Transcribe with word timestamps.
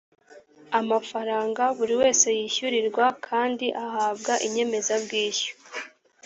amafaranga 0.79 1.63
buri 1.77 1.93
wese 2.01 2.27
yishyurirwa 2.37 3.05
kandi 3.27 3.65
ahabwa 3.85 4.33
inyemezabwishyu 4.45 5.53